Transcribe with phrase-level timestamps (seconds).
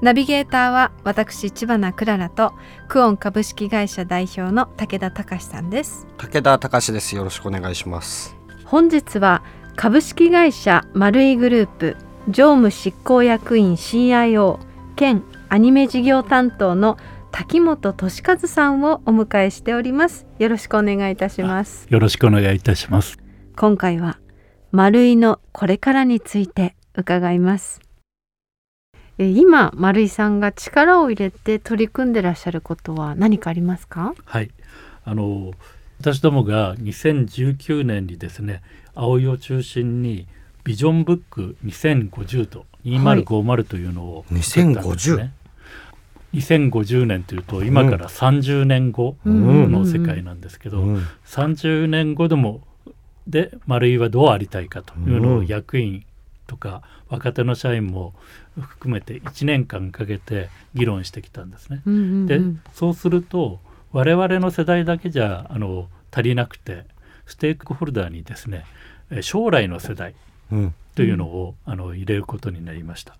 [0.00, 2.54] ナビゲーターは私千葉なクララと
[2.86, 6.06] クオン株式会社代表の武田隆さんです。
[6.18, 7.16] 武田隆です。
[7.16, 8.36] よろしくお願いします。
[8.64, 9.42] 本日は
[9.74, 11.96] 株式会社丸井グループ
[12.28, 14.60] 常務執行役員 CIO
[14.94, 16.96] 兼アニメ事業担当の
[17.32, 20.26] 滝本俊和さんをお迎えしております。
[20.38, 21.86] よろしくお願いいたします。
[21.90, 23.18] よろしくお願いいたします。
[23.56, 24.20] 今回は
[24.70, 27.80] 丸井のこれからについて伺います
[29.18, 34.14] 今丸井さんが力を入れて取り組んでらっしゃることは何かありますか？
[34.24, 34.50] はい。
[35.04, 35.52] あの
[36.00, 38.62] 私どもが2019年にですね
[38.94, 40.26] 葵を中心に
[40.62, 45.32] ビジョンブック2050と2050というのを作ったんですね、はい
[46.34, 50.94] 2050年というと今から30年後の世界なんですけど、うん。
[50.96, 52.60] うん、30年後でも
[53.26, 56.04] で丸井はどうありたいかというのを役員
[56.46, 58.14] とか若手の社員も
[58.58, 61.82] 含めて1年間かけて議論してきたんですね。
[61.86, 62.40] うんうんうん、で
[62.74, 63.60] そうすると
[63.92, 66.84] 我々の世代だけじゃあの足りなくて
[67.26, 68.64] ステークホルダーにですね
[69.22, 70.14] 将来の世代
[70.94, 73.16] というのを、うん、あの入れることになりました。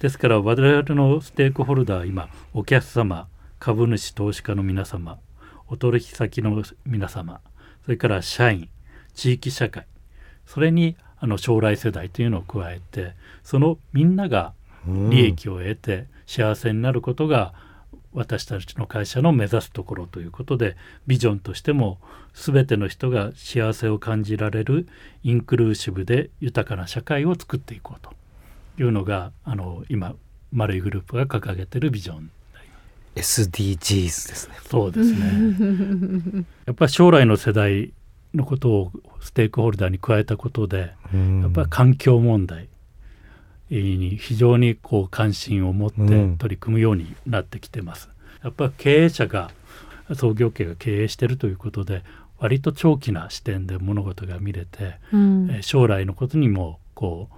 [0.00, 5.18] ですから我々のステークホルダー今お客様株主投資家の皆様
[5.68, 7.40] お取引先の皆様
[7.84, 8.70] それから社員
[9.14, 9.86] 地域社会
[10.46, 13.12] それにあの将来世代というのを加えて
[13.44, 14.54] そのみんなが
[14.86, 17.52] 利益を得て幸せになることが
[18.12, 21.98] 私たちの会社の目指すところということでビジョンとしても
[22.34, 24.88] 全ての人が幸せを感じられる
[25.22, 28.12] インクルーシブで豊かな社会を作っていこうと
[28.82, 30.14] いうのがあの今
[30.52, 32.30] 丸いグループが掲げてるビジョン
[33.16, 34.54] SDGs ですね。
[34.68, 36.44] そうですね。
[36.66, 37.92] やっぱり将来の世代
[38.34, 42.68] のことをステークホルダーに加えたことでやっぱり環境問題
[43.70, 45.96] に非常にこう関心を持って
[46.38, 48.08] 取り組むようになってきてます。
[48.42, 49.50] やっぱり経営者が
[50.14, 52.02] 創業家が経営してるということで
[52.38, 57.28] 割と長期な視点で物事が見れて、うん、将来のことにもこ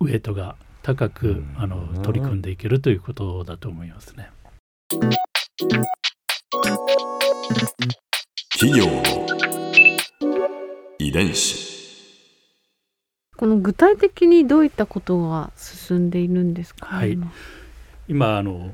[0.00, 4.28] うウエイトが高く、あの取り組んでいけるということだと思いますね。
[8.58, 9.13] 企業
[11.14, 11.72] 伝子。
[13.36, 17.16] この具体的にどういったことが進んでいるんですか、はい、
[18.08, 18.36] 今。
[18.36, 18.72] あの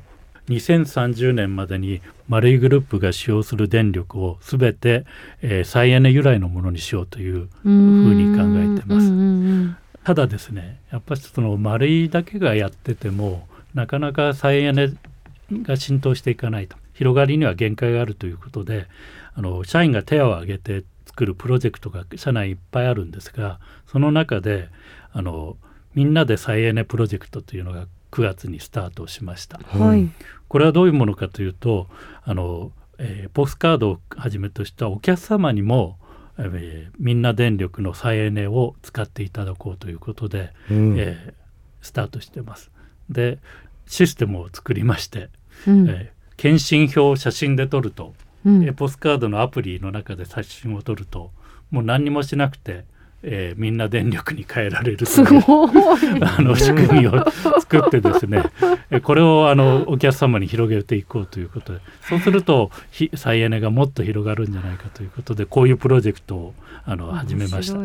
[0.49, 5.05] 2030年までにマレイグループが使用する電力をすべて、
[5.43, 9.77] えー、再エネ由来のものにしようというふうに考えてます。
[10.03, 14.91] ただですねやっぱりそのマレイだけがやっててもなかなか再エネ
[15.61, 16.75] が浸透していかないと。
[16.93, 18.87] 広がりには限界があるということで
[19.33, 24.69] あの社員が手を挙げて作るプロジェクトが社内いっぱいあるんですがその中で
[25.11, 25.57] あの
[25.93, 29.59] みんなで再エネプロジェクトというのが9月にスタートしました。
[29.59, 30.09] はい、
[30.47, 31.87] これはどういうものかというと
[32.23, 35.97] あの、えー、ポストカードをはじめとしたお客様にも、
[36.37, 41.33] えー、みんな電力の再エネを使っていただこうということで、うん、えー、
[41.81, 42.71] スタートしてます。
[43.09, 43.39] で
[43.87, 45.29] システムを作りまして、
[45.67, 48.13] うん、えー、検診票を写真で撮ると
[48.45, 51.31] うん、ポスカードのアプリの中で写真を撮ると
[51.69, 52.85] もう何にもしなくて、
[53.23, 55.27] えー、みんな電力に変えられるという
[56.25, 58.43] あの仕組みを作ってですね
[59.03, 62.71] これをあのお客様に広げていこうということでそうすると
[63.15, 66.53] 再エネがもっと広がるんじゃないかということでこういうプロジェクトを
[66.85, 67.79] あの始めました。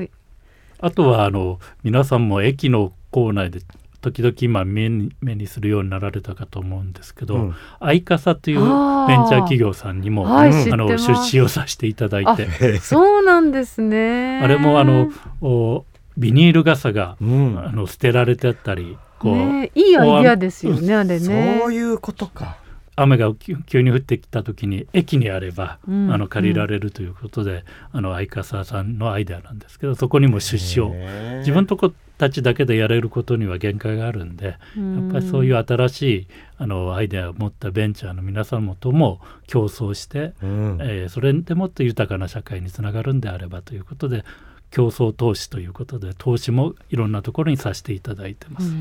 [0.79, 3.61] あとはあの皆さんも駅の構内で
[4.07, 12.79] 時々今目に目にするようになられたかと思うんですけど、うん、アイカサというベンチャー企業さんにも、はい、あの出資をさせていただいて。
[12.79, 14.41] そうなんですね。
[14.41, 15.11] あれもあの
[15.41, 15.85] お
[16.17, 21.59] ビニール傘が、うん、あの捨てられてあったりこう、ね、いいアイデアですよねあれね。
[21.61, 22.59] そういうことか。
[22.95, 23.31] 雨が
[23.67, 30.95] 急に降ってきた時に駅にあれば、うん、あの借りられるということで、うん、あの相笠さんのアイデアなんですけどそこにも出資を。
[31.41, 36.29] 自分とこたちだけでやれることには限界があるんで、やっぱりそういう新しい
[36.59, 44.25] あのアイデアを持ったベンチャーの皆様とも競争して、うん、えー、それでもっと豊かな社会につながるんであればということで
[44.71, 48.73] 競争投資ということで投資もいろんなところにさせていただいてます。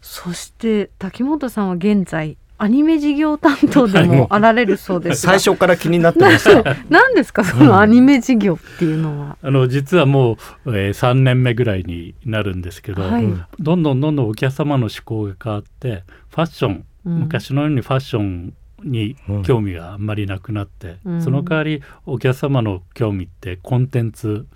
[0.00, 6.76] そして滝本さんは現在アニメ事業担当でもあられるそうです最初から気になってました。
[6.88, 10.32] 何ですかそのアニメ事業っていうのは、あの実はも
[10.64, 13.26] う、えー、3年目ぐらいになるんですけど、はい。
[13.58, 17.18] どんどんどんどんお客様の思考が変わってファッション、うん。
[17.20, 21.22] 昔のようにファッションに興味があんまりなくなって、うん。
[21.22, 24.46] その代わりお客様の興味ってコンテンツ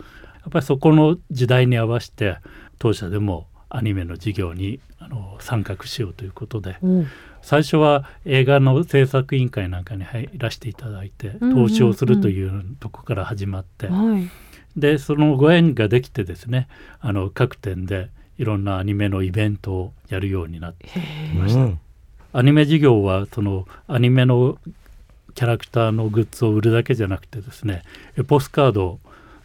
[0.40, 2.38] やっぱりそこの時代に合わせて
[2.78, 7.06] 当社でもアニメの事業にあの参画しようということでうん。
[7.42, 11.68] 最初は映画の制作委員会なんかに入らせていただいてうんうんうん。
[11.68, 14.30] 投資をするというとこから始まって、はい。
[14.76, 16.68] でそのご縁ができてですね
[17.00, 20.86] あの各店でいろんなアニメのイベントをやるようになって
[21.36, 21.78] うん。
[22.32, 24.58] アニメ事業はそのアニメの
[25.34, 27.82] キャラクターのグッズを売るだけじゃなくてですね
[28.18, 29.00] エポスカード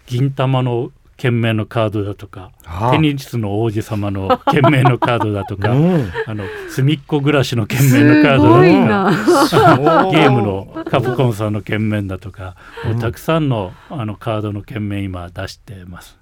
[0.08, 2.92] 銀玉の剣名のカードだとかああ。
[2.92, 6.12] テニスの王子様の 剣名のカードだとか、うん。
[6.28, 9.16] あの隅っこ暮らしの剣名すのカードだ
[9.48, 10.12] とかな。
[10.12, 16.18] ゲームのカプコンさんの剣面だとか、もうたくさんのあのカードの剣面今出してます。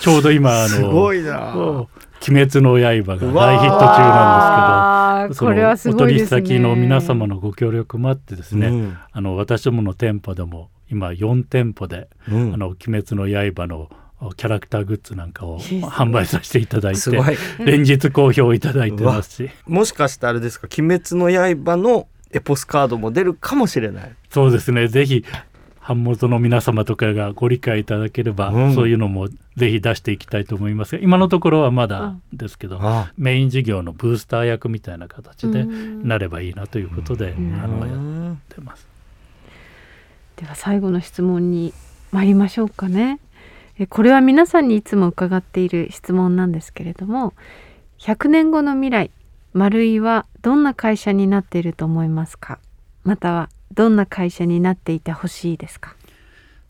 [0.00, 1.54] ちょうど今あすのごいな。
[2.26, 5.50] 鬼滅の刃が大ヒット中なんですけど。
[5.50, 6.38] これはすごいですね。
[6.38, 8.96] お取引先の皆様のご協力もあってですね、うん。
[9.12, 12.54] あの私どもの店舗でも今4店舗で、うん。
[12.54, 13.90] あの鬼滅の刃の
[14.32, 17.10] キャラクターグッズなんかを販売させていただいて
[17.58, 19.50] 連日好評いただいてますし。
[19.66, 24.12] もしかしてあれですか「鬼滅の刃」のエポスカードも出るかもしれない。
[24.30, 24.88] そうですね。
[24.88, 25.24] ぜひ
[25.86, 28.74] 版元の皆様とかがご理解いただければ、うん。
[28.74, 36.08] そういうのもぜひ出していきたいと思いますが今のところはまだですけど、あメイン事業のブースター役みたいな形でうん。
[36.08, 37.60] なればいいなということで、ん。
[37.62, 38.86] あのやっうんてます。
[40.36, 41.72] では最後の質問に
[42.10, 43.20] 参りましょうかね。
[43.20, 43.33] え
[43.88, 47.34] これは皆さんにいつも伺っている質問なんですけれども
[47.98, 49.10] 100年後の未来
[49.52, 52.58] 丸井はどんな会社になっていると思いますか？
[53.02, 55.96] またはどんな会社になっていてほしいですか？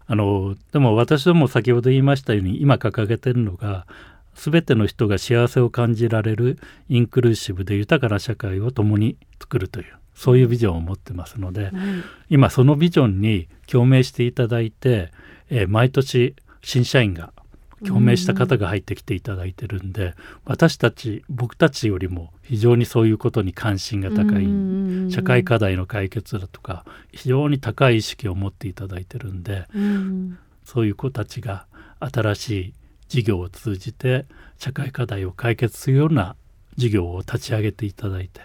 [0.06, 3.86] あのでも私ども先ほど言いましたように今掲げてるのが
[4.34, 6.58] 全ての人が幸せを感じられる
[6.88, 11.72] インクルーシブで豊かな社会を共に作るというそういうビジョンを持ってますので、
[12.28, 15.10] 今そのビジョンに共鳴していただいて、
[15.50, 17.32] えー毎年新社員が
[17.86, 20.14] 共鳴した方が入ってきていただいてるんで、
[20.44, 24.46] 私たち僕たちよりも非常にそういうことに関心が高い、
[25.10, 30.38] 社会課題の解決だとか非常に高い意識を持っていただいてるんでうん。
[30.64, 31.66] そういう子たちが
[32.00, 32.74] 新しい
[33.08, 34.24] 事業を通じて
[34.58, 36.36] 社会課題を解決するような
[36.76, 38.40] 事業を立ち上げていただいて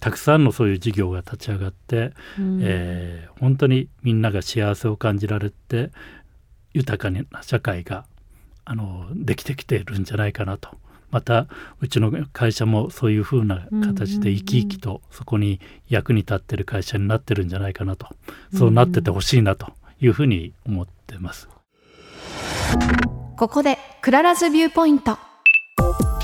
[0.00, 2.58] たくさんのそういう事業が立ち上がって、うん。
[2.62, 5.90] えー本当にみんなが幸せを感じられて
[6.76, 8.04] 豊かな社会が
[8.66, 10.68] あのできてきているんじゃないかなと。
[11.10, 11.46] また
[11.80, 18.08] うちの会社もそういうふうな形で生き生きとそこに役に立ってる会社になってるんじゃないかなと。
[18.54, 21.48] そうなっててほしいなというふうに思ってます。
[23.38, 25.16] ここで Clara's Viewpoint。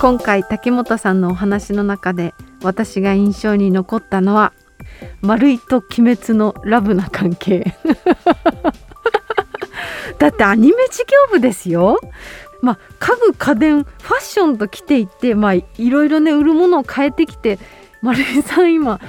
[0.01, 4.53] 今回竹本さんのお話の中で私が印象に残ったのは
[5.21, 7.77] 丸いと鬼滅のラブな関係
[10.23, 11.99] だってアニメ事業部ですよ。
[12.61, 17.59] まあ家具家電ファッションと来ていってまあいろいろね売るものを変えてきて
[18.03, 19.01] 丸井さん今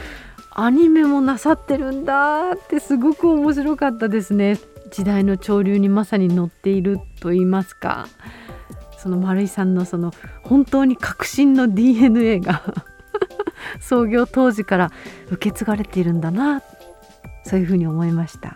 [0.50, 4.58] アニメもなさってるんだってすごく面白かったですね。
[4.90, 8.08] 時代の潮流にまさに乗っていると言いますか。
[8.98, 12.64] その丸井さんのその本当に革新の DNA が
[13.80, 14.92] 創業当時から
[15.30, 16.64] 受け継がれているんだな
[17.44, 18.56] そういうふうに思いました。